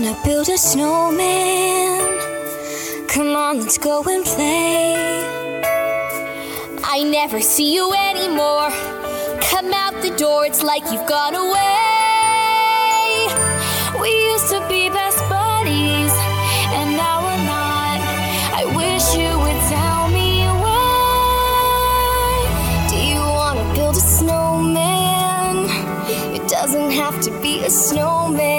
wanna 0.00 0.16
build 0.24 0.48
a 0.48 0.56
snowman? 0.56 2.00
Come 3.06 3.36
on, 3.36 3.60
let's 3.60 3.76
go 3.76 4.02
and 4.08 4.24
play. 4.24 4.94
I 6.82 7.02
never 7.02 7.40
see 7.42 7.74
you 7.74 7.92
anymore. 7.92 8.70
Come 9.50 9.74
out 9.74 10.00
the 10.00 10.14
door, 10.16 10.46
it's 10.46 10.62
like 10.62 10.84
you've 10.90 11.06
gone 11.06 11.34
away. 11.34 11.76
We 14.00 14.10
used 14.32 14.48
to 14.54 14.60
be 14.68 14.88
best 14.88 15.18
buddies, 15.28 16.14
and 16.78 16.96
now 16.96 17.16
we're 17.26 17.44
not. 17.54 18.00
I 18.60 18.64
wish 18.80 19.06
you 19.20 19.30
would 19.42 19.60
tell 19.74 20.08
me 20.08 20.30
why. 20.64 22.36
Do 22.88 22.96
you 22.96 23.20
wanna 23.20 23.66
build 23.74 23.96
a 23.96 24.06
snowman? 24.18 25.68
It 26.34 26.48
doesn't 26.48 26.90
have 26.92 27.20
to 27.22 27.30
be 27.42 27.64
a 27.64 27.70
snowman. 27.70 28.49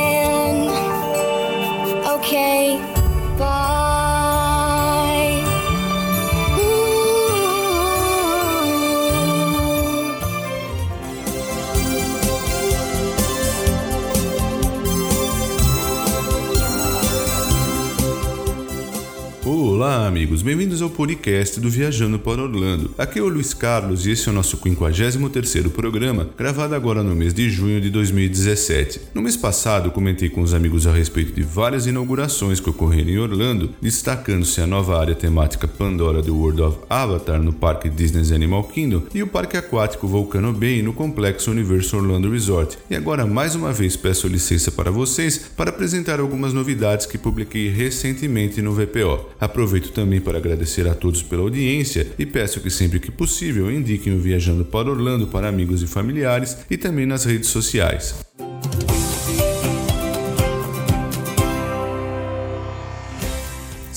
Olá, 19.43 20.05
amigos, 20.05 20.43
bem-vindos 20.43 20.83
ao 20.83 20.89
podcast 20.91 21.59
do 21.59 21.67
Viajando 21.67 22.19
para 22.19 22.43
Orlando. 22.43 22.93
Aqui 22.95 23.17
é 23.17 23.23
o 23.23 23.27
Luiz 23.27 23.55
Carlos 23.55 24.05
e 24.05 24.11
esse 24.11 24.29
é 24.29 24.31
o 24.31 24.35
nosso 24.35 24.55
53º 24.55 25.71
programa, 25.71 26.29
gravado 26.37 26.75
agora 26.75 27.01
no 27.01 27.15
mês 27.15 27.33
de 27.33 27.49
junho 27.49 27.81
de 27.81 27.89
2017. 27.89 29.01
No 29.15 29.21
mês 29.23 29.35
passado, 29.35 29.89
comentei 29.89 30.29
com 30.29 30.41
os 30.41 30.53
amigos 30.53 30.85
a 30.85 30.93
respeito 30.93 31.33
de 31.33 31.41
várias 31.41 31.87
inaugurações 31.87 32.59
que 32.59 32.69
ocorreram 32.69 33.09
em 33.09 33.17
Orlando, 33.17 33.71
destacando-se 33.81 34.61
a 34.61 34.67
nova 34.67 34.99
área 34.99 35.15
temática 35.15 35.67
Pandora 35.67 36.21
do 36.21 36.37
World 36.37 36.61
of 36.61 36.77
Avatar 36.87 37.41
no 37.41 37.51
Parque 37.51 37.89
Disney's 37.89 38.31
Animal 38.31 38.65
Kingdom 38.65 39.05
e 39.11 39.23
o 39.23 39.27
Parque 39.27 39.57
Aquático 39.57 40.07
Volcano 40.07 40.53
Bay 40.53 40.83
no 40.83 40.93
Complexo 40.93 41.49
Universo 41.49 41.97
Orlando 41.97 42.29
Resort. 42.29 42.77
E 42.91 42.95
agora, 42.95 43.25
mais 43.25 43.55
uma 43.55 43.73
vez, 43.73 43.97
peço 43.97 44.27
licença 44.27 44.71
para 44.71 44.91
vocês 44.91 45.39
para 45.57 45.71
apresentar 45.71 46.19
algumas 46.19 46.53
novidades 46.53 47.07
que 47.07 47.17
publiquei 47.17 47.69
recentemente 47.69 48.61
no 48.61 48.73
VPO. 48.73 49.31
Aproveito 49.41 49.91
também 49.91 50.21
para 50.21 50.37
agradecer 50.37 50.87
a 50.87 50.93
todos 50.93 51.23
pela 51.23 51.41
audiência 51.41 52.05
e 52.19 52.27
peço 52.27 52.61
que 52.61 52.69
sempre 52.69 52.99
que 52.99 53.09
possível 53.09 53.71
indiquem 53.71 54.13
o 54.13 54.19
Viajando 54.19 54.63
para 54.63 54.91
Orlando 54.91 55.25
para 55.25 55.49
amigos 55.49 55.81
e 55.81 55.87
familiares 55.87 56.59
e 56.69 56.77
também 56.77 57.07
nas 57.07 57.25
redes 57.25 57.49
sociais. 57.49 58.13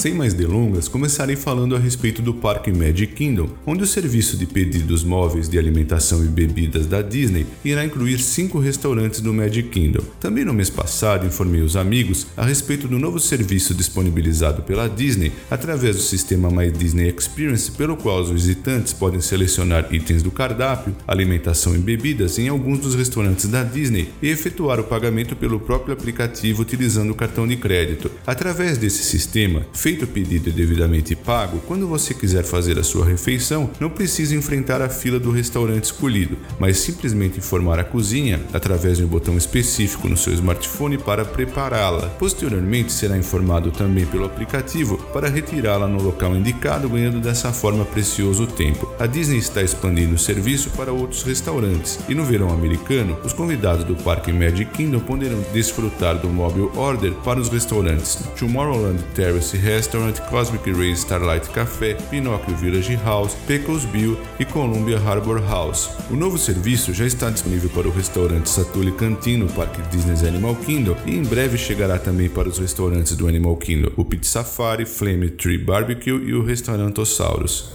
Sem 0.05 0.13
mais 0.13 0.35
delongas, 0.35 0.87
começarei 0.87 1.35
falando 1.35 1.75
a 1.75 1.79
respeito 1.79 2.21
do 2.21 2.35
Parque 2.35 2.71
Magic 2.71 3.15
Kingdom, 3.15 3.49
onde 3.65 3.85
o 3.85 3.87
serviço 3.87 4.37
de 4.37 4.45
pedidos 4.45 5.03
móveis 5.03 5.49
de 5.49 5.59
alimentação 5.59 6.23
e 6.23 6.29
bebidas 6.29 6.87
da 6.87 7.01
Disney 7.01 7.47
irá 7.65 7.87
incluir 7.87 8.19
cinco 8.19 8.59
restaurantes 8.59 9.23
do 9.23 9.33
Magic 9.33 9.71
Kingdom. 9.71 10.03
Também 10.21 10.45
no 10.45 10.53
mês 10.53 10.69
passado 10.69 11.27
informei 11.27 11.63
os 11.63 11.75
amigos 11.75 12.27
a 12.37 12.45
respeito 12.45 12.87
do 12.87 12.99
novo 12.99 13.19
serviço 13.19 13.73
disponibilizado 13.73 14.61
pela 14.61 14.89
Disney 14.89 15.33
através 15.51 15.97
do 15.97 16.03
sistema 16.03 16.51
My 16.51 16.71
Disney 16.71 17.09
Experience, 17.09 17.73
pelo 17.73 17.97
qual 17.97 18.21
os 18.21 18.31
visitantes 18.31 18.93
podem 18.93 19.23
selecionar 19.23 19.89
itens 19.91 20.23
do 20.23 20.31
cardápio, 20.31 20.95
alimentação 21.09 21.75
e 21.75 21.79
bebidas 21.79 22.39
em 22.39 22.49
alguns 22.49 22.81
dos 22.81 22.95
restaurantes 22.95 23.47
da 23.47 23.65
Disney 23.65 24.11
e 24.21 24.29
efetuar 24.29 24.79
o 24.79 24.85
pagamento 24.85 25.35
pelo 25.35 25.59
próprio 25.59 25.95
aplicativo 25.95 26.61
utilizando 26.61 27.13
o 27.13 27.17
cartão 27.17 27.49
de 27.49 27.57
crédito. 27.57 28.11
Através 28.27 28.77
desse 28.77 29.03
sistema, 29.03 29.65
feito 29.73 29.94
o 30.03 30.07
pedido 30.09 30.49
e 30.49 30.53
devidamente 30.53 31.15
pago, 31.15 31.61
quando 31.67 31.87
você 31.87 32.13
quiser 32.13 32.43
fazer 32.43 32.79
a 32.79 32.83
sua 32.83 33.07
refeição, 33.07 33.71
não 33.79 33.89
precisa 33.89 34.35
enfrentar 34.35 34.83
a 34.83 34.89
fila 34.89 35.21
do 35.21 35.31
restaurante 35.31 35.85
escolhido, 35.85 36.37
mas 36.59 36.79
simplesmente 36.79 37.39
informar 37.39 37.79
a 37.79 37.85
cozinha 37.85 38.41
através 38.53 38.99
de 38.99 39.05
um 39.05 39.07
botão 39.07 39.37
específico 39.37 40.09
no 40.09 40.17
seu 40.17 40.33
smartphone 40.33 40.99
para 40.99 41.25
prepará-la. 41.25 42.09
Posteriormente, 42.19 42.93
será 42.93 43.17
informado 43.17 43.71
também 43.71 44.05
pelo 44.07 44.25
aplicativo 44.25 44.99
para 45.13 45.29
retirá-la 45.29 45.87
no 45.87 46.03
local 46.03 46.35
indicado, 46.35 46.89
ganhando 46.89 47.21
dessa 47.21 47.53
forma 47.53 47.85
precioso 47.85 48.47
tempo. 48.47 48.93
A 48.99 49.07
Disney 49.07 49.39
está 49.39 49.63
expandindo 49.63 50.15
o 50.15 50.19
serviço 50.19 50.71
para 50.71 50.93
outros 50.93 51.23
restaurantes 51.23 51.99
e 52.09 52.15
no 52.15 52.25
verão 52.25 52.51
americano, 52.51 53.17
os 53.25 53.33
convidados 53.33 53.85
do 53.85 53.95
Parque 53.95 54.33
Magic 54.33 54.71
Kingdom 54.73 55.01
poderão 55.01 55.45
desfrutar 55.53 56.19
do 56.19 56.29
Mobile 56.29 56.71
Order 56.75 57.13
para 57.25 57.39
os 57.39 57.49
restaurantes 57.49 58.17
Tomorrowland 58.39 59.03
Terrace 59.15 59.57
Restaurant, 59.85 60.19
Cosmic 60.31 60.73
Rays 60.73 61.01
Starlight 61.01 61.51
Café, 61.51 61.95
Pinocchio 62.09 62.57
Village 62.57 62.97
House, 63.05 63.35
Pickles 63.47 63.85
Bill 63.85 64.19
e 64.39 64.45
Columbia 64.47 64.99
Harbor 64.99 65.43
House. 65.47 65.91
O 66.11 66.17
novo 66.17 66.39
serviço 66.39 66.95
já 66.95 67.05
está 67.05 67.29
disponível 67.29 67.69
para 67.69 67.87
o 67.87 67.91
restaurante 67.91 68.49
Satuli 68.49 68.93
Canteen 68.93 69.37
no 69.37 69.53
Parque 69.53 69.83
Disney's 69.91 70.25
Animal 70.25 70.57
Kingdom 70.57 70.97
e 71.05 71.15
em 71.15 71.23
breve 71.23 71.59
chegará 71.59 71.99
também 71.99 72.31
para 72.31 72.49
os 72.49 72.59
restaurantes 72.59 73.15
do 73.15 73.29
Animal 73.29 73.57
Kingdom, 73.57 73.91
o 73.97 74.05
Pit 74.05 74.27
Safari, 74.27 74.87
Flame 74.87 75.29
Tree 75.29 75.59
Barbecue 75.59 76.19
e 76.25 76.33
o 76.33 76.43
Restaurantosaurus. 76.43 77.69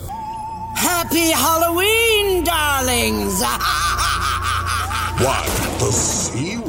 Happy 0.75 1.31
Halloween, 1.31 2.43
darlings! 2.43 3.43
Seal? 5.19 5.68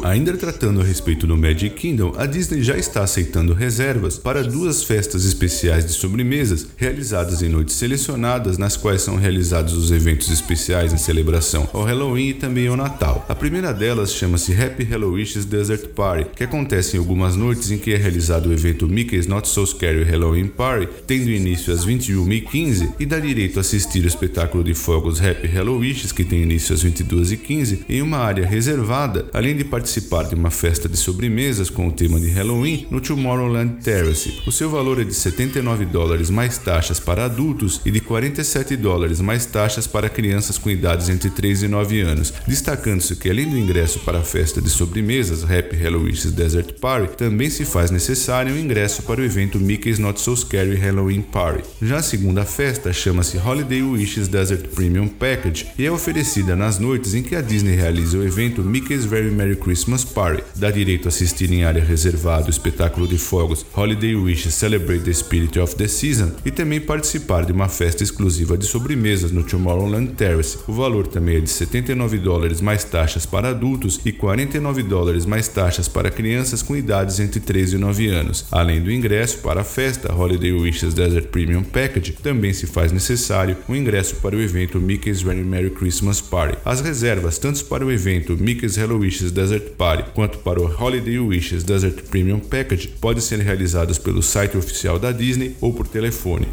Ainda 0.02 0.36
tratando 0.36 0.80
a 0.80 0.84
respeito 0.84 1.26
do 1.26 1.36
Magic 1.36 1.76
Kingdom, 1.76 2.14
a 2.16 2.26
Disney 2.26 2.62
já 2.62 2.76
está 2.76 3.02
aceitando 3.02 3.52
reservas 3.52 4.16
para 4.16 4.42
duas 4.42 4.82
festas 4.82 5.24
especiais 5.24 5.84
de 5.84 5.92
sobremesas 5.92 6.66
realizadas 6.76 7.42
em 7.42 7.48
noites 7.48 7.74
selecionadas, 7.74 8.56
nas 8.56 8.76
quais 8.76 9.02
são 9.02 9.16
realizados 9.16 9.74
os 9.74 9.90
eventos 9.90 10.30
especiais 10.30 10.92
em 10.92 10.96
celebração 10.96 11.68
ao 11.72 11.84
Halloween 11.84 12.28
e 12.28 12.34
também 12.34 12.66
ao 12.66 12.76
Natal. 12.76 13.24
A 13.28 13.34
primeira 13.34 13.72
delas 13.72 14.12
chama-se 14.12 14.52
Happy 14.52 14.84
Hallowishes 14.84 15.44
Desert 15.44 15.88
Party, 15.88 16.30
que 16.34 16.44
acontece 16.44 16.96
em 16.96 16.98
algumas 16.98 17.36
noites 17.36 17.70
em 17.70 17.78
que 17.78 17.92
é 17.92 17.96
realizado 17.96 18.48
o 18.48 18.52
evento 18.52 18.88
Mickey's 18.88 19.26
Not 19.26 19.48
So 19.48 19.66
Scary 19.66 20.02
Halloween 20.02 20.48
Party, 20.48 20.88
tendo 21.06 21.30
início 21.30 21.72
às 21.72 21.84
21h15 21.84 22.94
e 22.98 23.06
dá 23.06 23.18
direito 23.18 23.58
a 23.58 23.60
assistir 23.60 24.04
o 24.04 24.08
espetáculo 24.08 24.64
de 24.64 24.74
fogos 24.74 25.20
Happy 25.20 25.46
Hallowishes, 25.46 26.10
que 26.10 26.24
tem 26.24 26.42
início 26.42 26.74
às 26.74 26.82
22h15, 26.84 27.80
em 27.88 28.02
uma 28.02 28.18
área 28.18 28.46
reservada, 28.46 28.99
além 29.32 29.56
de 29.56 29.64
participar 29.64 30.24
de 30.24 30.34
uma 30.34 30.50
festa 30.50 30.88
de 30.88 30.96
sobremesas 30.96 31.70
com 31.70 31.88
o 31.88 31.92
tema 31.92 32.20
de 32.20 32.28
Halloween 32.28 32.86
no 32.90 33.00
Tomorrowland 33.00 33.82
Terrace. 33.82 34.42
O 34.46 34.52
seu 34.52 34.68
valor 34.68 35.00
é 35.00 35.04
de 35.04 35.14
79 35.14 35.86
dólares 35.86 36.28
mais 36.28 36.58
taxas 36.58 37.00
para 37.00 37.24
adultos 37.24 37.80
e 37.84 37.90
de 37.90 38.00
47 38.00 38.76
dólares 38.76 39.20
mais 39.20 39.46
taxas 39.46 39.86
para 39.86 40.08
crianças 40.08 40.58
com 40.58 40.68
idades 40.68 41.08
entre 41.08 41.30
3 41.30 41.62
e 41.62 41.68
9 41.68 42.00
anos, 42.00 42.32
destacando-se 42.46 43.16
que 43.16 43.30
além 43.30 43.48
do 43.48 43.56
ingresso 43.56 44.00
para 44.00 44.18
a 44.18 44.22
festa 44.22 44.60
de 44.60 44.68
sobremesas 44.68 45.44
Happy 45.44 45.76
Halloween's 45.76 46.30
Desert 46.32 46.74
Party, 46.80 47.16
também 47.16 47.48
se 47.48 47.64
faz 47.64 47.90
necessário 47.90 48.54
o 48.54 48.58
ingresso 48.58 49.02
para 49.04 49.20
o 49.20 49.24
evento 49.24 49.58
Mickey's 49.58 49.98
Not 49.98 50.20
So 50.20 50.36
Scary 50.36 50.76
Halloween 50.76 51.22
Party. 51.22 51.64
Já 51.80 51.96
a 51.96 52.02
segunda 52.02 52.44
festa 52.44 52.92
chama-se 52.92 53.38
Holiday 53.38 53.82
Wishes 53.82 54.28
Desert 54.28 54.68
Premium 54.68 55.08
Package 55.08 55.68
e 55.78 55.86
é 55.86 55.90
oferecida 55.90 56.54
nas 56.54 56.78
noites 56.78 57.14
em 57.14 57.22
que 57.22 57.34
a 57.34 57.40
Disney 57.40 57.76
realiza 57.76 58.18
o 58.18 58.24
evento 58.24 58.62
Mickey's 58.90 59.04
Very 59.04 59.30
Merry 59.30 59.54
Christmas 59.54 60.04
Party. 60.04 60.42
Dá 60.56 60.68
direito 60.68 61.06
a 61.06 61.10
assistir 61.10 61.48
em 61.52 61.62
área 61.62 61.80
reservada 61.80 62.48
o 62.48 62.50
espetáculo 62.50 63.06
de 63.06 63.18
fogos 63.18 63.64
Holiday 63.72 64.16
Wish 64.16 64.50
Celebrate 64.50 65.04
the 65.04 65.12
Spirit 65.12 65.60
of 65.60 65.76
the 65.76 65.86
Season 65.86 66.32
e 66.44 66.50
também 66.50 66.80
participar 66.80 67.46
de 67.46 67.52
uma 67.52 67.68
festa 67.68 68.02
exclusiva 68.02 68.58
de 68.58 68.66
sobremesas 68.66 69.30
no 69.30 69.44
Tomorrowland 69.44 70.14
Terrace. 70.14 70.58
O 70.66 70.72
valor 70.72 71.06
também 71.06 71.36
é 71.36 71.40
de 71.40 71.48
79 71.48 72.18
dólares 72.18 72.60
mais 72.60 72.82
taxas 72.82 73.24
para 73.24 73.50
adultos 73.50 74.00
e 74.04 74.10
49 74.10 74.82
dólares 74.82 75.24
mais 75.24 75.46
taxas 75.46 75.86
para 75.86 76.10
crianças 76.10 76.60
com 76.60 76.76
idades 76.76 77.20
entre 77.20 77.38
3 77.38 77.74
e 77.74 77.78
9 77.78 78.08
anos. 78.08 78.44
Além 78.50 78.82
do 78.82 78.90
ingresso 78.90 79.38
para 79.38 79.60
a 79.60 79.64
festa 79.64 80.12
Holiday 80.12 80.50
Wishes 80.50 80.94
Desert 80.94 81.28
Premium 81.28 81.62
Package, 81.62 82.16
também 82.20 82.52
se 82.52 82.66
faz 82.66 82.90
necessário 82.90 83.56
o 83.68 83.76
ingresso 83.76 84.16
para 84.16 84.34
o 84.34 84.40
evento 84.40 84.80
Mickey's 84.80 85.22
Very 85.22 85.44
Merry 85.44 85.70
Christmas 85.70 86.20
Party. 86.20 86.58
As 86.64 86.80
reservas, 86.80 87.38
tanto 87.38 87.64
para 87.66 87.86
o 87.86 87.92
evento 87.92 88.36
Mickey's 88.36 88.79
Hello 88.80 88.96
Wishes 88.96 89.30
Desert 89.30 89.72
Party 89.76 90.10
quanto 90.14 90.38
para 90.38 90.58
o 90.58 90.64
Holiday 90.64 91.18
Wishes 91.18 91.62
Desert 91.62 92.08
Premium 92.08 92.40
Package 92.40 92.88
podem 92.88 93.20
ser 93.20 93.38
realizadas 93.40 93.98
pelo 93.98 94.22
site 94.22 94.56
oficial 94.56 94.98
da 94.98 95.12
Disney 95.12 95.54
ou 95.60 95.74
por 95.74 95.86
telefone. 95.86 96.48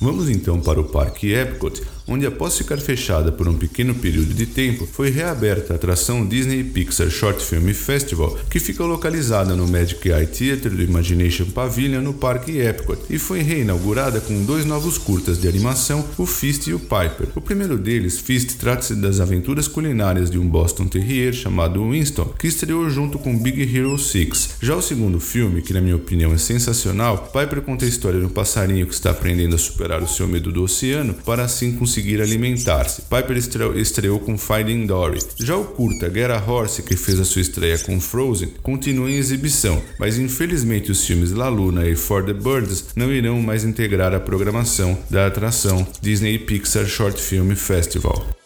Vamos 0.00 0.30
então 0.30 0.58
para 0.58 0.80
o 0.80 0.84
Parque 0.84 1.34
Epcot, 1.34 1.82
onde 2.08 2.24
após 2.24 2.56
ficar 2.56 2.78
fechada 2.78 3.30
por 3.30 3.46
um 3.46 3.54
pequeno 3.54 3.94
período 3.94 4.32
de 4.32 4.46
tempo, 4.46 4.88
foi 4.90 5.10
reaberta 5.10 5.74
a 5.74 5.76
atração 5.76 6.26
Disney 6.26 6.64
Pixar 6.64 7.10
Short 7.10 7.44
Film 7.44 7.68
Festival, 7.74 8.38
que 8.48 8.58
fica 8.58 8.82
localizada 8.82 9.54
no 9.54 9.68
Magic 9.68 10.08
Eye 10.08 10.26
Theater 10.26 10.72
do 10.72 10.82
Imagination 10.82 11.44
Pavilion 11.50 12.00
no 12.00 12.14
Parque 12.14 12.58
Epcot, 12.58 12.98
e 13.10 13.18
foi 13.18 13.42
reinaugurada 13.42 14.22
com 14.22 14.42
dois 14.42 14.64
novos 14.64 14.96
curtas 14.96 15.38
de 15.38 15.46
animação, 15.46 16.02
o 16.16 16.24
Fist 16.24 16.66
e 16.66 16.72
o 16.72 16.78
Piper. 16.78 17.28
O 17.36 17.40
primeiro 17.42 17.76
deles, 17.76 18.18
Fist, 18.18 18.56
trata-se 18.56 18.94
das 18.94 19.20
aventuras 19.20 19.68
culinárias 19.68 20.30
de 20.30 20.38
um 20.38 20.48
Boston 20.48 20.86
Terrier 20.86 21.34
chamado 21.34 21.90
Winston, 21.90 22.32
que 22.38 22.48
estreou 22.48 22.88
junto 22.88 23.18
com 23.18 23.38
Big 23.38 23.60
Hero 23.62 23.98
6. 23.98 24.56
Já 24.62 24.74
o 24.74 24.82
segundo 24.82 25.20
filme, 25.20 25.60
que 25.60 25.74
na 25.74 25.80
minha 25.82 25.96
opinião 25.96 26.32
é 26.32 26.38
sensacional, 26.38 27.30
Piper 27.30 27.60
conta 27.60 27.84
a 27.84 27.88
história 27.88 28.18
de 28.18 28.24
um 28.24 28.30
passarinho 28.30 28.86
que 28.86 28.94
está 28.94 29.10
aprendendo 29.10 29.54
a 29.54 29.58
superar 29.58 29.89
superar 29.90 30.02
o 30.02 30.08
seu 30.08 30.28
medo 30.28 30.52
do 30.52 30.62
oceano 30.62 31.14
para 31.14 31.44
assim 31.44 31.72
conseguir 31.72 32.20
alimentar-se. 32.20 33.02
Piper 33.02 33.36
estreou, 33.76 34.20
com 34.20 34.38
Finding 34.38 34.86
Dory. 34.86 35.18
Já 35.38 35.56
o 35.56 35.64
curta 35.64 36.12
Get 36.12 36.30
a 36.30 36.38
Horse, 36.38 36.82
que 36.82 36.96
fez 36.96 37.18
a 37.18 37.24
sua 37.24 37.42
estreia 37.42 37.78
com 37.78 38.00
Frozen, 38.00 38.52
continua 38.62 39.10
em 39.10 39.16
exibição, 39.16 39.82
mas 39.98 40.18
infelizmente 40.18 40.92
os 40.92 41.04
filmes 41.04 41.32
La 41.32 41.48
Luna 41.48 41.86
e 41.88 41.96
For 41.96 42.24
the 42.24 42.32
Birds 42.32 42.86
não 42.94 43.12
irão 43.12 43.40
mais 43.42 43.64
integrar 43.64 44.14
a 44.14 44.20
programação 44.20 44.98
da 45.10 45.26
atração 45.26 45.86
Disney 46.00 46.38
Pixar 46.38 46.86
Short 46.86 47.20
Film 47.20 47.54
Festival. 47.54 48.39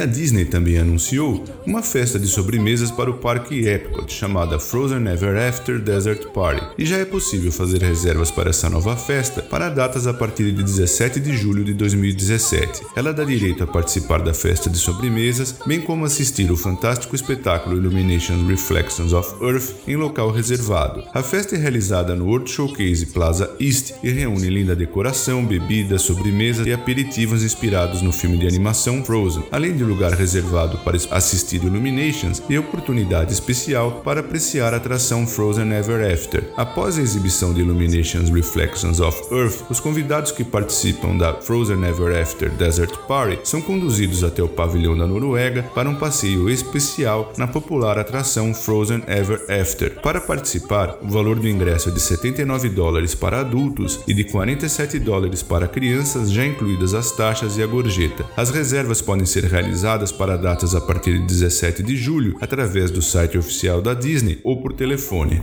A 0.00 0.06
Disney 0.06 0.46
também 0.46 0.78
anunciou 0.78 1.44
uma 1.66 1.82
festa 1.82 2.18
de 2.18 2.26
sobremesas 2.26 2.90
para 2.90 3.10
o 3.10 3.18
Parque 3.18 3.68
Epcot, 3.68 4.10
chamada 4.10 4.58
Frozen 4.58 5.06
Ever 5.06 5.36
After 5.36 5.78
Desert 5.78 6.28
Party. 6.28 6.64
E 6.78 6.86
já 6.86 6.96
é 6.96 7.04
possível 7.04 7.52
fazer 7.52 7.82
reservas 7.82 8.30
para 8.30 8.48
essa 8.48 8.70
nova 8.70 8.96
festa 8.96 9.42
para 9.42 9.68
datas 9.68 10.06
a 10.06 10.14
partir 10.14 10.52
de 10.52 10.62
17 10.62 11.20
de 11.20 11.36
julho 11.36 11.62
de 11.62 11.74
2017. 11.74 12.80
Ela 12.96 13.12
dá 13.12 13.24
direito 13.24 13.62
a 13.62 13.66
participar 13.66 14.22
da 14.22 14.32
festa 14.32 14.70
de 14.70 14.78
sobremesas, 14.78 15.56
bem 15.66 15.82
como 15.82 16.06
assistir 16.06 16.50
o 16.50 16.56
fantástico 16.56 17.14
espetáculo 17.14 17.76
Illuminations 17.76 18.48
Reflections 18.48 19.12
of 19.12 19.34
Earth 19.44 19.74
em 19.86 19.96
local 19.96 20.30
reservado. 20.30 21.04
A 21.12 21.22
festa 21.22 21.56
é 21.56 21.58
realizada 21.58 22.16
no 22.16 22.24
World 22.24 22.50
Showcase 22.50 23.04
Plaza 23.04 23.54
East 23.60 23.92
e 24.02 24.08
reúne 24.08 24.48
linda 24.48 24.74
decoração, 24.74 25.44
bebidas, 25.44 26.00
sobremesas 26.00 26.66
e 26.66 26.72
aperitivos 26.72 27.44
inspirados 27.44 28.00
no 28.00 28.12
filme 28.12 28.38
de 28.38 28.46
animação 28.46 29.04
Frozen, 29.04 29.44
além 29.52 29.76
de 29.76 29.89
lugar 29.90 30.12
reservado 30.12 30.78
para 30.78 30.96
assistir 31.10 31.62
Illuminations 31.64 32.40
e 32.48 32.56
oportunidade 32.56 33.32
especial 33.32 34.00
para 34.04 34.20
apreciar 34.20 34.72
a 34.72 34.76
atração 34.76 35.26
Frozen 35.26 35.72
Ever 35.72 36.12
After. 36.12 36.44
Após 36.56 36.96
a 36.96 37.02
exibição 37.02 37.52
de 37.52 37.60
Illuminations 37.60 38.30
Reflections 38.30 39.00
of 39.00 39.20
Earth, 39.34 39.64
os 39.68 39.80
convidados 39.80 40.30
que 40.30 40.44
participam 40.44 41.16
da 41.16 41.34
Frozen 41.34 41.84
Ever 41.84 42.22
After 42.22 42.50
Desert 42.50 42.96
Party 43.08 43.40
são 43.42 43.60
conduzidos 43.60 44.22
até 44.22 44.42
o 44.42 44.48
pavilhão 44.48 44.96
da 44.96 45.06
Noruega 45.06 45.64
para 45.74 45.88
um 45.88 45.96
passeio 45.96 46.48
especial 46.48 47.32
na 47.36 47.48
popular 47.48 47.98
atração 47.98 48.54
Frozen 48.54 49.02
Ever 49.08 49.44
After. 49.50 50.00
Para 50.00 50.20
participar, 50.20 50.98
o 51.02 51.08
valor 51.08 51.38
do 51.38 51.48
ingresso 51.48 51.88
é 51.88 51.92
de 51.92 52.00
79 52.00 52.68
dólares 52.68 53.14
para 53.14 53.40
adultos 53.40 54.00
e 54.06 54.14
de 54.14 54.24
47 54.24 54.98
dólares 55.00 55.42
para 55.42 55.66
crianças, 55.66 56.30
já 56.30 56.46
incluídas 56.46 56.94
as 56.94 57.10
taxas 57.10 57.56
e 57.56 57.62
a 57.62 57.66
gorjeta. 57.66 58.24
As 58.36 58.50
reservas 58.50 59.00
podem 59.00 59.26
ser 59.26 59.44
realizadas 59.44 59.79
realizadas 59.80 60.12
para 60.12 60.36
datas 60.36 60.74
a 60.74 60.80
partir 60.80 61.18
de 61.18 61.26
17 61.26 61.82
de 61.82 61.96
julho 61.96 62.36
através 62.40 62.90
do 62.90 63.00
site 63.00 63.38
oficial 63.38 63.80
da 63.80 63.94
Disney 63.94 64.38
ou 64.44 64.60
por 64.60 64.74
telefone. 64.74 65.40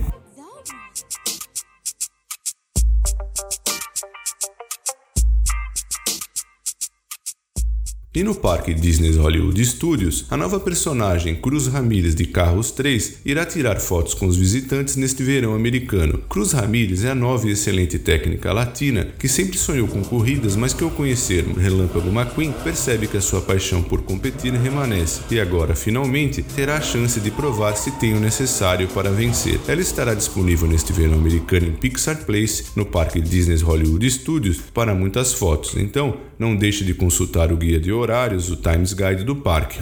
E 8.18 8.24
no 8.24 8.34
parque 8.34 8.74
Disney 8.74 9.12
Hollywood 9.12 9.64
Studios, 9.64 10.26
a 10.28 10.36
nova 10.36 10.58
personagem 10.58 11.36
Cruz 11.36 11.68
Ramirez 11.68 12.16
de 12.16 12.24
Carros 12.24 12.72
3 12.72 13.18
irá 13.24 13.46
tirar 13.46 13.78
fotos 13.78 14.12
com 14.12 14.26
os 14.26 14.36
visitantes 14.36 14.96
neste 14.96 15.22
verão 15.22 15.54
americano. 15.54 16.18
Cruz 16.28 16.50
Ramirez 16.50 17.04
é 17.04 17.10
a 17.10 17.14
nova 17.14 17.46
e 17.46 17.52
excelente 17.52 17.96
técnica 17.96 18.52
latina 18.52 19.06
que 19.16 19.28
sempre 19.28 19.56
sonhou 19.56 19.86
com 19.86 20.02
corridas, 20.02 20.56
mas 20.56 20.74
que 20.74 20.82
ao 20.82 20.90
conhecer 20.90 21.44
Relâmpago 21.44 22.08
McQueen 22.08 22.52
percebe 22.64 23.06
que 23.06 23.16
a 23.16 23.20
sua 23.20 23.40
paixão 23.40 23.84
por 23.84 24.02
competir 24.02 24.52
remanesce 24.52 25.20
e 25.30 25.38
agora 25.38 25.76
finalmente 25.76 26.42
terá 26.42 26.78
a 26.78 26.80
chance 26.80 27.20
de 27.20 27.30
provar 27.30 27.76
se 27.76 27.92
tem 28.00 28.14
o 28.14 28.20
necessário 28.20 28.88
para 28.88 29.12
vencer. 29.12 29.60
Ela 29.68 29.80
estará 29.80 30.12
disponível 30.12 30.66
neste 30.66 30.92
verão 30.92 31.14
americano 31.14 31.68
em 31.68 31.72
Pixar 31.72 32.24
Place, 32.24 32.64
no 32.74 32.84
parque 32.84 33.20
Disney 33.20 33.58
Hollywood 33.58 34.10
Studios, 34.10 34.58
para 34.74 34.92
muitas 34.92 35.34
fotos. 35.34 35.76
Então, 35.76 36.16
não 36.36 36.56
deixe 36.56 36.84
de 36.84 36.94
consultar 36.94 37.52
o 37.52 37.56
guia 37.56 37.78
de 37.78 37.92
horário 37.92 38.07
horários, 38.08 38.50
o 38.50 38.56
Times 38.56 38.94
Guide 38.94 39.22
do 39.22 39.36
parque. 39.36 39.78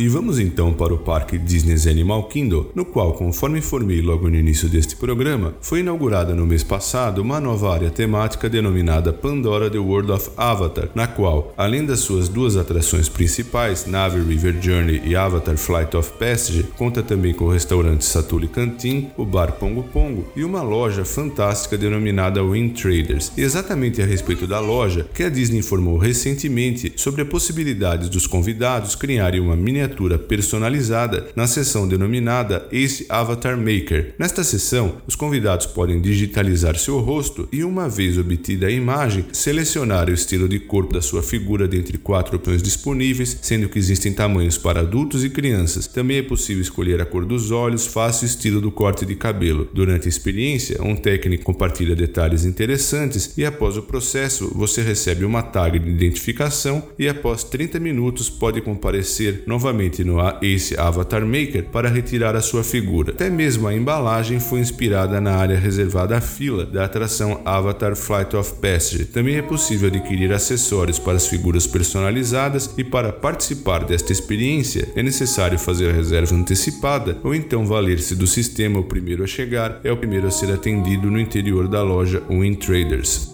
E 0.00 0.08
vamos 0.08 0.38
então 0.38 0.72
para 0.72 0.94
o 0.94 0.98
Parque 0.98 1.36
Disney's 1.36 1.86
Animal 1.86 2.24
Kingdom, 2.24 2.70
no 2.74 2.86
qual, 2.86 3.12
conforme 3.12 3.58
informei 3.58 4.00
logo 4.00 4.30
no 4.30 4.34
início 4.34 4.66
deste 4.66 4.96
programa, 4.96 5.52
foi 5.60 5.80
inaugurada 5.80 6.34
no 6.34 6.46
mês 6.46 6.64
passado 6.64 7.20
uma 7.20 7.38
nova 7.38 7.70
área 7.70 7.90
temática 7.90 8.48
denominada 8.48 9.12
Pandora 9.12 9.68
The 9.68 9.76
World 9.76 10.10
of 10.10 10.30
Avatar, 10.38 10.88
na 10.94 11.06
qual, 11.06 11.52
além 11.54 11.84
das 11.84 12.00
suas 12.00 12.30
duas 12.30 12.56
atrações 12.56 13.10
principais, 13.10 13.84
Na'vi 13.84 14.22
River 14.22 14.56
Journey 14.58 15.02
e 15.04 15.14
Avatar 15.14 15.58
Flight 15.58 15.94
of 15.94 16.10
Passage, 16.12 16.64
conta 16.78 17.02
também 17.02 17.34
com 17.34 17.44
o 17.44 17.52
restaurante 17.52 18.06
Satuli 18.06 18.48
Cantin, 18.48 19.10
o 19.18 19.26
bar 19.26 19.52
Pongo 19.52 19.82
Pongo 19.82 20.32
e 20.34 20.42
uma 20.44 20.62
loja 20.62 21.04
fantástica 21.04 21.76
denominada 21.76 22.42
Wind 22.42 22.72
Traders. 22.72 23.32
E 23.36 23.42
exatamente 23.42 24.00
a 24.00 24.06
respeito 24.06 24.46
da 24.46 24.60
loja 24.60 25.06
que 25.12 25.24
a 25.24 25.28
Disney 25.28 25.58
informou 25.58 25.98
recentemente 25.98 26.94
sobre 26.96 27.20
a 27.20 27.26
possibilidade 27.26 28.08
dos 28.08 28.26
convidados 28.26 28.94
criarem 28.94 29.40
uma 29.40 29.54
miniatura 29.54 29.89
miniatura 29.90 30.18
personalizada 30.18 31.28
na 31.34 31.46
seção 31.46 31.86
denominada 31.88 32.66
Ace 32.70 33.04
Avatar 33.08 33.56
Maker. 33.56 34.14
Nesta 34.18 34.44
seção, 34.44 34.96
os 35.06 35.16
convidados 35.16 35.66
podem 35.66 36.00
digitalizar 36.00 36.76
seu 36.76 36.98
rosto 37.00 37.48
e, 37.52 37.64
uma 37.64 37.88
vez 37.88 38.16
obtida 38.16 38.68
a 38.68 38.70
imagem, 38.70 39.26
selecionar 39.32 40.08
o 40.08 40.14
estilo 40.14 40.48
de 40.48 40.60
corpo 40.60 40.94
da 40.94 41.02
sua 41.02 41.22
figura 41.22 41.66
dentre 41.66 41.98
quatro 41.98 42.36
opções 42.36 42.62
disponíveis, 42.62 43.36
sendo 43.42 43.68
que 43.68 43.78
existem 43.78 44.12
tamanhos 44.12 44.56
para 44.56 44.80
adultos 44.80 45.24
e 45.24 45.30
crianças. 45.30 45.86
Também 45.86 46.18
é 46.18 46.22
possível 46.22 46.62
escolher 46.62 47.00
a 47.00 47.06
cor 47.06 47.24
dos 47.24 47.50
olhos, 47.50 47.86
face 47.86 48.24
e 48.24 48.28
estilo 48.28 48.60
do 48.60 48.70
corte 48.70 49.04
de 49.04 49.16
cabelo. 49.16 49.68
Durante 49.74 50.06
a 50.06 50.08
experiência, 50.08 50.82
um 50.82 50.94
técnico 50.94 51.44
compartilha 51.44 51.96
detalhes 51.96 52.44
interessantes 52.44 53.32
e 53.36 53.44
após 53.44 53.76
o 53.76 53.82
processo, 53.82 54.50
você 54.54 54.82
recebe 54.82 55.24
uma 55.24 55.42
tag 55.42 55.78
de 55.78 55.90
identificação 55.90 56.82
e 56.98 57.08
após 57.08 57.42
30 57.42 57.80
minutos 57.80 58.30
pode 58.30 58.60
comparecer 58.60 59.42
novamente 59.46 59.69
novamente 59.70 60.02
no 60.02 60.18
Ace 60.42 60.76
Avatar 60.76 61.24
Maker 61.24 61.64
para 61.66 61.88
retirar 61.88 62.34
a 62.34 62.40
sua 62.40 62.64
figura. 62.64 63.12
Até 63.12 63.30
mesmo 63.30 63.68
a 63.68 63.74
embalagem 63.74 64.40
foi 64.40 64.60
inspirada 64.60 65.20
na 65.20 65.36
área 65.36 65.58
reservada 65.58 66.16
à 66.16 66.20
fila 66.20 66.66
da 66.66 66.84
atração 66.84 67.40
Avatar 67.44 67.94
Flight 67.94 68.34
of 68.36 68.54
Passage. 68.54 69.06
Também 69.06 69.36
é 69.36 69.42
possível 69.42 69.88
adquirir 69.88 70.32
acessórios 70.32 70.98
para 70.98 71.14
as 71.14 71.28
figuras 71.28 71.66
personalizadas 71.66 72.74
e 72.76 72.82
para 72.82 73.12
participar 73.12 73.84
desta 73.84 74.12
experiência 74.12 74.88
é 74.96 75.02
necessário 75.02 75.58
fazer 75.58 75.90
a 75.90 75.94
reserva 75.94 76.34
antecipada 76.34 77.18
ou 77.22 77.34
então 77.34 77.64
valer-se 77.64 78.16
do 78.16 78.26
sistema 78.26 78.80
o 78.80 78.84
primeiro 78.84 79.22
a 79.22 79.26
chegar 79.26 79.80
é 79.84 79.92
o 79.92 79.96
primeiro 79.96 80.26
a 80.26 80.30
ser 80.30 80.52
atendido 80.52 81.10
no 81.10 81.20
interior 81.20 81.68
da 81.68 81.82
loja 81.82 82.22
Win 82.28 82.54
Traders. 82.54 83.29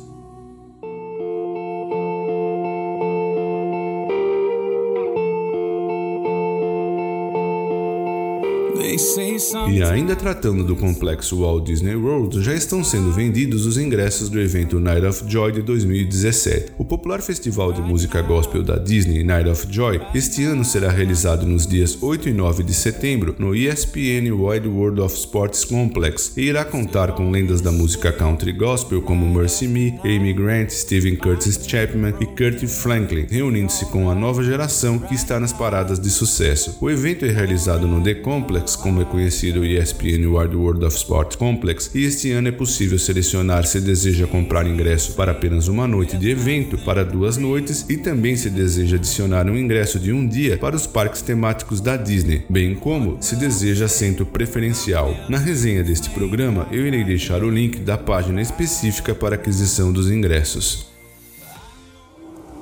E 9.68 9.82
ainda 9.82 10.16
tratando 10.16 10.64
do 10.64 10.74
complexo 10.74 11.40
Walt 11.40 11.66
Disney 11.66 11.94
World, 11.94 12.42
já 12.42 12.54
estão 12.54 12.82
sendo 12.82 13.12
vendidos 13.12 13.66
os 13.66 13.76
ingressos 13.76 14.28
do 14.28 14.40
evento 14.40 14.80
Night 14.80 15.04
of 15.04 15.24
Joy 15.28 15.52
de 15.52 15.62
2017. 15.62 16.72
O 16.78 16.84
popular 16.84 17.20
festival 17.20 17.72
de 17.72 17.82
música 17.82 18.22
gospel 18.22 18.62
da 18.62 18.76
Disney, 18.76 19.22
Night 19.22 19.48
of 19.48 19.66
Joy, 19.68 20.00
este 20.14 20.44
ano 20.44 20.64
será 20.64 20.90
realizado 20.90 21.44
nos 21.44 21.66
dias 21.66 21.98
8 22.00 22.30
e 22.30 22.32
9 22.32 22.62
de 22.62 22.72
setembro 22.72 23.34
no 23.38 23.54
ESPN 23.54 24.32
Wide 24.32 24.68
World 24.68 25.00
of 25.00 25.14
Sports 25.14 25.64
Complex 25.64 26.32
e 26.36 26.42
irá 26.42 26.64
contar 26.64 27.12
com 27.12 27.30
lendas 27.30 27.60
da 27.60 27.70
música 27.70 28.10
country 28.12 28.52
gospel 28.52 29.02
como 29.02 29.26
Mercy 29.26 29.68
Me, 29.68 29.98
Amy 30.04 30.32
Grant, 30.32 30.70
Steven 30.70 31.16
Curtis 31.16 31.60
Chapman 31.66 32.14
e 32.20 32.26
Kurt 32.26 32.66
Franklin, 32.66 33.26
reunindo-se 33.28 33.84
com 33.86 34.08
a 34.08 34.14
nova 34.14 34.42
geração 34.42 34.98
que 34.98 35.14
está 35.14 35.38
nas 35.38 35.52
paradas 35.52 35.98
de 35.98 36.08
sucesso. 36.08 36.78
O 36.80 36.90
evento 36.90 37.24
é 37.24 37.30
realizado 37.30 37.86
no 37.86 38.02
The 38.02 38.14
Complex 38.14 38.76
como 38.86 39.02
é 39.02 39.04
conhecido 39.04 39.62
o 39.62 39.64
ESPN 39.64 40.28
Wide 40.28 40.54
World 40.54 40.84
of 40.84 40.96
Sports 40.96 41.34
Complex, 41.34 41.90
e 41.92 42.04
este 42.04 42.30
ano 42.30 42.46
é 42.46 42.52
possível 42.52 42.96
selecionar 42.96 43.66
se 43.66 43.80
deseja 43.80 44.28
comprar 44.28 44.64
ingresso 44.64 45.14
para 45.14 45.32
apenas 45.32 45.66
uma 45.66 45.88
noite 45.88 46.16
de 46.16 46.30
evento, 46.30 46.78
para 46.78 47.04
duas 47.04 47.36
noites 47.36 47.84
e 47.88 47.96
também 47.96 48.36
se 48.36 48.48
deseja 48.48 48.94
adicionar 48.94 49.46
um 49.46 49.56
ingresso 49.56 49.98
de 49.98 50.12
um 50.12 50.24
dia 50.24 50.56
para 50.56 50.76
os 50.76 50.86
parques 50.86 51.20
temáticos 51.20 51.80
da 51.80 51.96
Disney, 51.96 52.44
bem 52.48 52.76
como 52.76 53.18
se 53.20 53.34
deseja 53.34 53.86
assento 53.86 54.24
preferencial. 54.24 55.16
Na 55.28 55.38
resenha 55.38 55.82
deste 55.82 56.08
programa, 56.10 56.68
eu 56.70 56.86
irei 56.86 57.02
deixar 57.02 57.42
o 57.42 57.50
link 57.50 57.80
da 57.80 57.98
página 57.98 58.40
específica 58.40 59.16
para 59.16 59.34
aquisição 59.34 59.92
dos 59.92 60.08
ingressos. 60.08 60.86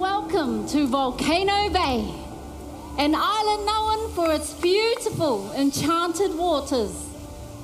Welcome 0.00 0.64
to 0.72 0.86
Volcano 0.88 1.70
Bay, 1.70 2.23
an 2.96 3.14
island 3.16 3.66
known 3.66 4.10
for 4.12 4.32
its 4.32 4.52
beautiful, 4.54 5.52
enchanted 5.52 6.36
waters. 6.36 7.08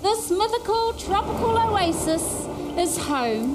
This 0.03 0.31
mythical 0.31 0.93
tropical 0.95 1.57
oasis 1.57 2.23
is 2.77 2.97
home 2.97 3.55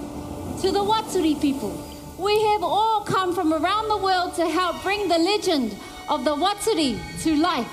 to 0.61 0.71
the 0.71 0.83
Watsuri 0.83 1.35
people. 1.35 1.73
We 2.17 2.41
have 2.43 2.63
all 2.63 3.01
come 3.01 3.35
from 3.35 3.53
around 3.53 3.89
the 3.89 3.97
world 3.97 4.35
to 4.35 4.47
help 4.47 4.81
bring 4.83 5.09
the 5.09 5.17
legend 5.17 5.75
of 6.07 6.23
the 6.23 6.35
Watsuri 6.35 6.97
to 7.23 7.35
life. 7.35 7.67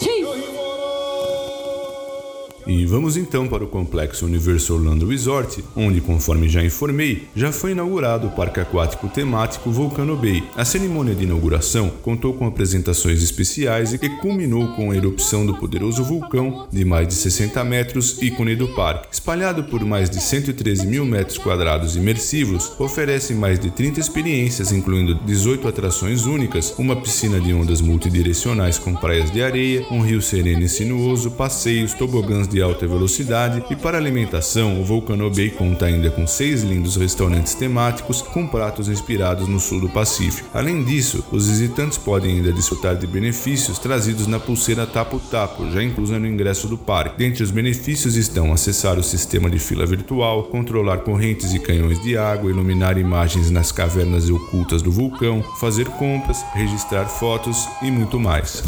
Chief! 0.00 1.05
E 2.66 2.84
vamos 2.84 3.16
então 3.16 3.46
para 3.46 3.62
o 3.62 3.68
complexo 3.68 4.26
Universal 4.26 4.78
Orlando 4.78 5.06
Resort, 5.06 5.62
onde, 5.76 6.00
conforme 6.00 6.48
já 6.48 6.64
informei, 6.64 7.28
já 7.34 7.52
foi 7.52 7.70
inaugurado 7.70 8.26
o 8.26 8.30
parque 8.32 8.58
aquático 8.58 9.08
temático 9.08 9.70
Volcano 9.70 10.16
Bay. 10.16 10.42
A 10.56 10.64
cerimônia 10.64 11.14
de 11.14 11.22
inauguração 11.22 11.92
contou 12.02 12.34
com 12.34 12.44
apresentações 12.44 13.22
especiais 13.22 13.92
e 13.92 14.08
culminou 14.18 14.74
com 14.74 14.90
a 14.90 14.96
erupção 14.96 15.46
do 15.46 15.54
poderoso 15.54 16.02
vulcão 16.02 16.66
de 16.72 16.84
mais 16.84 17.06
de 17.06 17.14
60 17.14 17.62
metros, 17.62 18.20
ícone 18.20 18.56
do 18.56 18.66
parque. 18.74 19.08
Espalhado 19.12 19.62
por 19.62 19.84
mais 19.84 20.10
de 20.10 20.20
113 20.20 20.88
mil 20.88 21.06
metros 21.06 21.38
quadrados 21.38 21.94
imersivos, 21.94 22.72
oferece 22.80 23.32
mais 23.32 23.60
de 23.60 23.70
30 23.70 24.00
experiências, 24.00 24.72
incluindo 24.72 25.14
18 25.24 25.68
atrações 25.68 26.26
únicas, 26.26 26.74
uma 26.76 26.96
piscina 26.96 27.38
de 27.38 27.54
ondas 27.54 27.80
multidirecionais 27.80 28.76
com 28.76 28.92
praias 28.92 29.30
de 29.30 29.40
areia, 29.40 29.86
um 29.88 30.00
rio 30.00 30.20
sereno 30.20 30.62
e 30.62 30.68
sinuoso, 30.68 31.30
passeios, 31.30 31.94
tobogãs 31.94 32.48
de 32.48 32.55
de 32.56 32.62
alta 32.62 32.86
velocidade 32.86 33.62
e 33.68 33.76
para 33.76 33.98
alimentação, 33.98 34.80
o 34.80 34.84
Volcano 34.84 35.30
Bay 35.30 35.50
conta 35.50 35.84
ainda 35.84 36.10
com 36.10 36.26
seis 36.26 36.62
lindos 36.62 36.96
restaurantes 36.96 37.52
temáticos 37.52 38.22
com 38.22 38.46
pratos 38.46 38.88
inspirados 38.88 39.46
no 39.46 39.60
sul 39.60 39.78
do 39.78 39.90
Pacífico. 39.90 40.48
Além 40.54 40.82
disso, 40.82 41.22
os 41.30 41.48
visitantes 41.48 41.98
podem 41.98 42.36
ainda 42.36 42.50
desfrutar 42.50 42.96
de 42.96 43.06
benefícios 43.06 43.78
trazidos 43.78 44.26
na 44.26 44.40
pulseira 44.40 44.86
Tapo 44.86 45.18
Tapo, 45.18 45.70
já 45.70 45.82
inclusa 45.82 46.18
no 46.18 46.26
ingresso 46.26 46.66
do 46.66 46.78
parque. 46.78 47.18
Dentre 47.18 47.42
os 47.42 47.50
benefícios 47.50 48.16
estão 48.16 48.50
acessar 48.50 48.98
o 48.98 49.02
sistema 49.02 49.50
de 49.50 49.58
fila 49.58 49.84
virtual, 49.84 50.44
controlar 50.44 51.00
correntes 51.00 51.52
e 51.52 51.58
canhões 51.58 52.00
de 52.00 52.16
água, 52.16 52.48
iluminar 52.48 52.96
imagens 52.96 53.50
nas 53.50 53.70
cavernas 53.70 54.30
ocultas 54.30 54.80
do 54.80 54.90
vulcão, 54.90 55.42
fazer 55.60 55.88
compras, 55.88 56.42
registrar 56.54 57.04
fotos 57.04 57.68
e 57.82 57.90
muito 57.90 58.18
mais. 58.18 58.64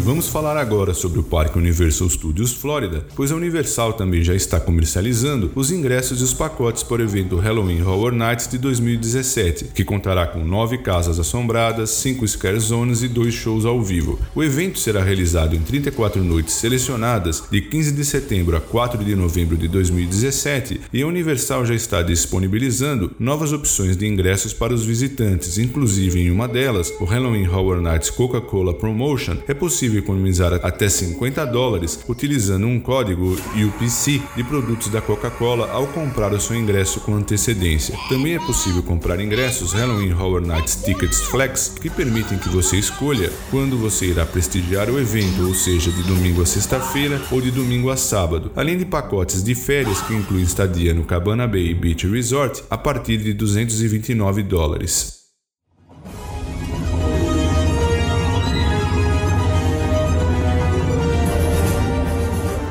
Vamos 0.00 0.28
falar 0.28 0.56
agora 0.56 0.92
sobre 0.92 1.20
o 1.20 1.22
Parque 1.22 1.58
Universal 1.58 2.08
Studios 2.10 2.52
Florida, 2.52 3.06
pois 3.14 3.30
a 3.30 3.36
Universal 3.36 3.92
também 3.92 4.22
já 4.22 4.34
está 4.34 4.58
comercializando 4.58 5.52
os 5.54 5.70
ingressos 5.70 6.20
e 6.20 6.24
os 6.24 6.34
pacotes 6.34 6.82
para 6.82 7.00
o 7.00 7.04
evento 7.04 7.36
Halloween 7.36 7.82
Horror 7.82 8.12
Nights 8.12 8.48
de 8.48 8.58
2017, 8.58 9.66
que 9.74 9.84
contará 9.84 10.26
com 10.26 10.44
nove 10.44 10.78
casas 10.78 11.18
assombradas, 11.18 11.90
cinco 11.90 12.26
scare 12.26 12.58
zones 12.58 13.02
e 13.02 13.08
dois 13.08 13.34
shows 13.34 13.64
ao 13.64 13.80
vivo. 13.80 14.18
O 14.34 14.42
evento 14.42 14.78
será 14.78 15.02
realizado 15.02 15.54
em 15.54 15.60
34 15.60 16.22
noites 16.22 16.54
selecionadas 16.54 17.44
de 17.50 17.60
15 17.60 17.92
de 17.92 18.04
setembro 18.04 18.56
a 18.56 18.60
4 18.60 19.04
de 19.04 19.14
novembro 19.14 19.56
de 19.56 19.68
2017 19.68 20.80
e 20.92 21.02
a 21.02 21.06
Universal 21.06 21.64
já 21.64 21.74
está 21.74 22.02
disponibilizando 22.02 23.12
novas 23.18 23.52
opções 23.52 23.96
de 23.96 24.06
ingressos 24.06 24.52
para 24.52 24.74
os 24.74 24.84
visitantes, 24.84 25.56
inclusive 25.58 26.20
em 26.20 26.30
uma 26.30 26.48
delas, 26.48 26.92
o 27.00 27.04
Halloween 27.04 27.46
Horror 27.46 27.80
Nights 27.80 28.10
Coca-Cola 28.10 28.74
Promotion, 28.74 29.36
é 29.46 29.54
possível 29.54 29.83
possível 29.84 30.00
economizar 30.00 30.54
até 30.62 30.88
50 30.88 31.44
dólares 31.44 32.00
utilizando 32.08 32.66
um 32.66 32.80
código 32.80 33.36
UPC 33.54 34.22
de 34.34 34.42
produtos 34.42 34.88
da 34.88 35.02
Coca-Cola 35.02 35.70
ao 35.70 35.86
comprar 35.88 36.32
o 36.32 36.40
seu 36.40 36.56
ingresso 36.56 37.00
com 37.00 37.14
antecedência. 37.14 37.94
Também 38.08 38.34
é 38.34 38.38
possível 38.38 38.82
comprar 38.82 39.20
ingressos 39.20 39.74
Halloween 39.74 40.12
Horror 40.12 40.40
Nights 40.40 40.76
Tickets 40.84 41.20
Flex 41.24 41.74
que 41.80 41.90
permitem 41.90 42.38
que 42.38 42.48
você 42.48 42.78
escolha 42.78 43.30
quando 43.50 43.76
você 43.76 44.06
irá 44.06 44.24
prestigiar 44.24 44.88
o 44.88 44.98
evento, 44.98 45.46
ou 45.46 45.54
seja, 45.54 45.90
de 45.90 46.02
domingo 46.04 46.40
a 46.40 46.46
sexta-feira 46.46 47.20
ou 47.30 47.42
de 47.42 47.50
domingo 47.50 47.90
a 47.90 47.96
sábado, 47.96 48.50
além 48.56 48.78
de 48.78 48.86
pacotes 48.86 49.42
de 49.42 49.54
férias 49.54 50.00
que 50.00 50.14
incluem 50.14 50.44
estadia 50.44 50.94
no 50.94 51.04
Cabana 51.04 51.46
Bay 51.46 51.74
Beach 51.74 52.06
Resort 52.06 52.62
a 52.70 52.78
partir 52.78 53.18
de 53.18 53.34
229 53.34 54.42
dólares. 54.42 55.13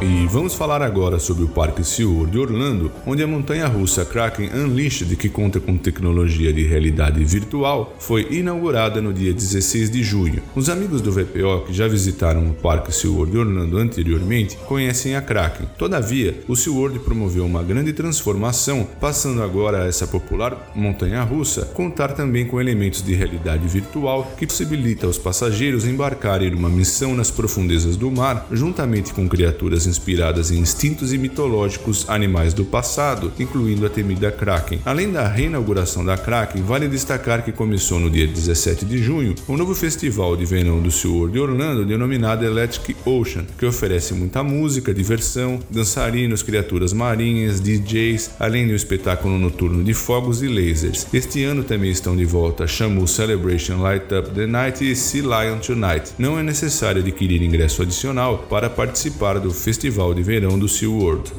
E 0.03 0.27
vamos 0.27 0.53
falar 0.53 0.81
agora 0.81 1.17
sobre 1.17 1.45
o 1.45 1.47
Parque 1.47 1.81
SeaWorld 1.81 2.29
de 2.29 2.37
Orlando, 2.37 2.91
onde 3.07 3.23
a 3.23 3.27
montanha-russa 3.27 4.03
Kraken 4.03 4.49
Unleashed, 4.53 5.15
que 5.15 5.29
conta 5.29 5.61
com 5.61 5.77
tecnologia 5.77 6.51
de 6.51 6.61
realidade 6.61 7.23
virtual, 7.23 7.95
foi 7.99 8.27
inaugurada 8.29 9.01
no 9.01 9.13
dia 9.13 9.33
16 9.33 9.89
de 9.89 10.03
junho. 10.03 10.43
Os 10.53 10.67
amigos 10.67 10.99
do 10.99 11.09
VPO 11.09 11.67
que 11.67 11.73
já 11.73 11.87
visitaram 11.87 12.49
o 12.49 12.53
Parque 12.53 12.91
SeaWorld 12.91 13.31
de 13.31 13.37
Orlando 13.37 13.77
anteriormente 13.77 14.57
conhecem 14.67 15.15
a 15.15 15.21
Kraken. 15.21 15.67
Todavia, 15.77 16.37
o 16.49 16.55
SeaWorld 16.55 16.99
promoveu 16.99 17.45
uma 17.45 17.63
grande 17.63 17.93
transformação, 17.93 18.85
passando 18.99 19.41
agora 19.41 19.83
a 19.83 19.87
essa 19.87 20.05
popular 20.05 20.69
montanha-russa 20.75 21.67
contar 21.67 22.09
também 22.09 22.45
com 22.45 22.59
elementos 22.59 23.01
de 23.01 23.13
realidade 23.13 23.65
virtual 23.69 24.33
que 24.37 24.45
possibilita 24.45 25.07
aos 25.07 25.17
passageiros 25.17 25.85
embarcarem 25.85 26.49
em 26.49 26.55
uma 26.55 26.69
missão 26.69 27.15
nas 27.15 27.31
profundezas 27.31 27.95
do 27.95 28.11
mar, 28.11 28.47
juntamente 28.51 29.13
com 29.13 29.29
criaturas 29.29 29.92
inspiradas 29.93 30.49
em 30.49 30.57
instintos 30.57 31.13
e 31.13 31.17
mitológicos 31.17 32.09
animais 32.09 32.53
do 32.53 32.65
passado, 32.65 33.31
incluindo 33.39 33.85
a 33.85 33.89
temida 33.89 34.31
Kraken. 34.31 34.79
Além 34.83 35.11
da 35.11 35.27
reinauguração 35.27 36.03
da 36.03 36.17
Kraken, 36.17 36.63
vale 36.63 36.87
destacar 36.87 37.43
que 37.45 37.51
começou 37.51 37.99
no 37.99 38.09
dia 38.09 38.25
17 38.25 38.85
de 38.85 38.97
junho 38.97 39.35
um 39.47 39.55
novo 39.55 39.75
festival 39.75 40.35
de 40.35 40.45
verão 40.45 40.81
do 40.81 40.91
SeaWorld 40.91 41.33
de 41.33 41.39
Orlando 41.39 41.85
denominado 41.85 42.43
Electric 42.43 42.95
Ocean, 43.05 43.45
que 43.57 43.65
oferece 43.65 44.13
muita 44.13 44.43
música, 44.43 44.93
diversão, 44.93 45.59
dançarinos, 45.69 46.41
criaturas 46.41 46.91
marinhas, 46.91 47.61
DJs, 47.61 48.31
além 48.39 48.65
de 48.65 48.73
um 48.73 48.75
espetáculo 48.75 49.37
noturno 49.37 49.83
de 49.83 49.93
fogos 49.93 50.41
e 50.41 50.47
lasers. 50.47 51.05
Este 51.13 51.43
ano 51.43 51.63
também 51.63 51.91
estão 51.91 52.15
de 52.15 52.25
volta 52.25 52.65
Shamu 52.65 53.07
Celebration 53.07 53.81
Light 53.81 54.05
Up 54.13 54.31
the 54.31 54.47
Night 54.47 54.83
e 54.83 54.95
Sea 54.95 55.21
Lion 55.21 55.59
Tonight. 55.59 56.11
Não 56.17 56.39
é 56.39 56.43
necessário 56.43 57.01
adquirir 57.01 57.41
ingresso 57.41 57.81
adicional 57.83 58.39
para 58.49 58.69
participar 58.69 59.39
do 59.39 59.51
festival 59.51 59.82
Festival 59.83 60.13
de 60.13 60.23
Verão 60.23 60.57
do 60.57 60.69
SeaWorld. 60.69 61.29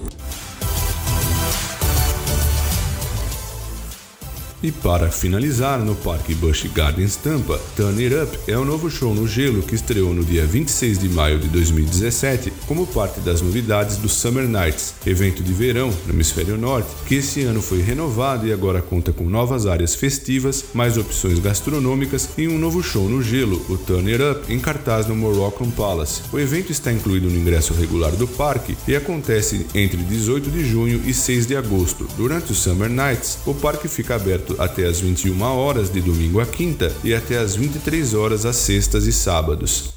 E 4.65 4.73
para 4.73 5.11
finalizar, 5.11 5.79
no 5.81 5.95
Parque 5.95 6.35
Busch 6.35 6.65
Gardens 6.75 7.17
Tampa, 7.17 7.61
Turn 7.77 8.03
It 8.03 8.15
Up 8.15 8.51
é 8.51 8.57
o 8.57 8.65
novo 8.65 8.91
show 8.91 9.15
no 9.15 9.29
gelo 9.29 9.63
que 9.63 9.75
estreou 9.75 10.15
no 10.15 10.25
dia 10.25 10.47
26 10.47 11.01
de 11.01 11.09
maio 11.11 11.39
de 11.39 11.49
2017 11.49 12.51
como 12.67 12.87
parte 12.87 13.21
das 13.21 13.43
novidades 13.43 13.99
do 13.99 14.09
Summer 14.09 14.49
Nights, 14.49 14.95
evento 15.05 15.43
de 15.43 15.53
verão 15.53 15.93
no 16.07 16.15
hemisfério 16.15 16.57
norte, 16.57 16.89
que 17.07 17.17
esse 17.17 17.43
ano 17.43 17.61
foi 17.61 17.83
renovado 17.83 18.47
e 18.47 18.55
agora 18.55 18.81
conta 18.81 19.13
com 19.13 19.29
novas 19.29 19.67
áreas 19.67 19.95
festivas, 19.95 20.65
mais 20.73 20.97
opções 20.97 21.39
gastronômicas 21.41 22.31
e 22.39 22.49
um 22.49 22.59
novo 22.59 22.83
show 22.83 23.07
no 23.07 23.23
gelo, 23.23 23.63
o 23.69 23.77
Turn 23.77 24.11
It 24.11 24.23
Up, 24.23 24.51
em 24.51 24.59
cartaz 24.59 25.07
no 25.07 25.15
Moroccan 25.15 25.69
Palace. 25.73 26.23
O 26.33 26.39
evento 26.39 26.73
está 26.73 26.91
incluído 26.91 27.29
no 27.29 27.37
ingresso 27.37 27.75
regular 27.75 28.13
do 28.13 28.27
parque 28.27 28.79
e 28.89 28.97
acontece 28.97 29.67
entre 29.75 29.99
18 29.99 30.51
de 30.51 30.65
junho 30.65 31.03
e 31.05 31.13
6 31.13 31.49
de 31.49 31.55
agosto. 31.55 32.09
Durante 32.17 32.53
o 32.53 32.55
Summer 32.55 32.89
Nights, 32.89 33.41
o 33.45 33.53
parque 33.53 33.89
fica 33.89 34.15
aberto 34.15 34.54
até 34.59 34.87
as 34.87 35.01
21 35.01 35.41
horas 35.43 35.91
de 35.91 36.01
domingo 36.01 36.41
a 36.41 36.47
quinta 36.47 36.93
e 37.03 37.15
até 37.15 37.39
as 37.39 37.57
23 37.57 38.15
horas 38.15 38.45
às 38.45 38.57
sextas 38.57 39.07
e 39.07 39.13
sábados. 39.13 39.94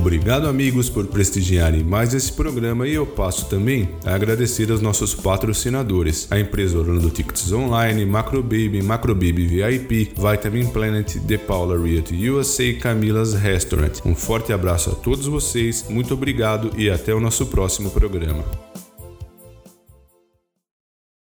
Obrigado, 0.00 0.48
amigos, 0.48 0.88
por 0.88 1.06
prestigiarem 1.08 1.84
mais 1.84 2.14
esse 2.14 2.32
programa 2.32 2.88
e 2.88 2.94
eu 2.94 3.06
passo 3.06 3.50
também 3.50 3.90
a 4.02 4.14
agradecer 4.14 4.72
aos 4.72 4.80
nossos 4.80 5.14
patrocinadores, 5.14 6.26
a 6.30 6.40
empresa 6.40 6.78
Orlando 6.78 7.10
Tickets 7.10 7.52
Online, 7.52 8.06
Macrobaby, 8.06 8.82
Macrobaby 8.82 9.46
VIP, 9.46 10.14
Vitamin 10.16 10.68
Planet, 10.68 11.16
The 11.28 11.36
Paula 11.36 11.78
Realty 11.78 12.30
USA 12.30 12.64
e 12.64 12.74
Camilas 12.76 13.34
Restaurant. 13.34 14.00
Um 14.06 14.14
forte 14.14 14.54
abraço 14.54 14.88
a 14.88 14.94
todos 14.94 15.26
vocês, 15.26 15.84
muito 15.90 16.14
obrigado 16.14 16.70
e 16.78 16.88
até 16.88 17.14
o 17.14 17.20
nosso 17.20 17.44
próximo 17.44 17.90
programa. 17.90 18.69